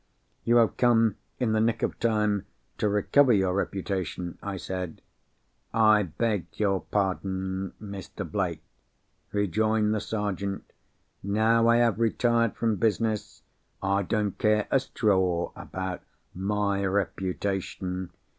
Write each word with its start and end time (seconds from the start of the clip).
"You 0.43 0.55
have 0.55 0.77
come 0.77 1.17
in 1.37 1.51
the 1.51 1.61
nick 1.61 1.83
of 1.83 1.99
time 1.99 2.47
to 2.79 2.89
recover 2.89 3.31
your 3.33 3.53
reputation," 3.53 4.39
I 4.41 4.57
said. 4.57 4.99
"I 5.75 6.01
beg 6.01 6.47
your 6.53 6.81
pardon, 6.81 7.73
Mr. 7.79 8.27
Blake," 8.27 8.63
rejoined 9.31 9.93
the 9.93 10.01
Sergeant. 10.01 10.65
"Now 11.21 11.67
I 11.67 11.75
have 11.75 11.99
retired 11.99 12.55
from 12.55 12.77
business, 12.77 13.43
I 13.83 14.01
don't 14.01 14.39
care 14.39 14.67
a 14.71 14.79
straw 14.79 15.51
about 15.55 16.01
my 16.33 16.83
reputation. 16.83 18.09